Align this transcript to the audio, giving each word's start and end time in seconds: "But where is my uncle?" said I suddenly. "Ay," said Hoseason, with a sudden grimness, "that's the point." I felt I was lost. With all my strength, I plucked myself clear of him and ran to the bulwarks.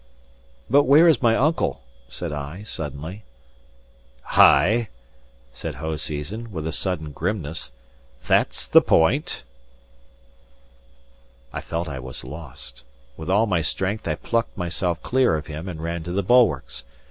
"But 0.67 0.85
where 0.85 1.07
is 1.07 1.21
my 1.21 1.35
uncle?" 1.35 1.83
said 2.07 2.33
I 2.33 2.63
suddenly. 2.63 3.23
"Ay," 4.31 4.87
said 5.53 5.75
Hoseason, 5.75 6.49
with 6.51 6.65
a 6.65 6.71
sudden 6.71 7.11
grimness, 7.11 7.71
"that's 8.25 8.67
the 8.67 8.81
point." 8.81 9.43
I 11.53 11.61
felt 11.61 11.87
I 11.87 11.99
was 11.99 12.23
lost. 12.23 12.83
With 13.15 13.29
all 13.29 13.45
my 13.45 13.61
strength, 13.61 14.07
I 14.07 14.15
plucked 14.15 14.57
myself 14.57 15.03
clear 15.03 15.35
of 15.35 15.45
him 15.45 15.69
and 15.69 15.79
ran 15.83 16.01
to 16.05 16.11
the 16.11 16.23
bulwarks. 16.23 16.83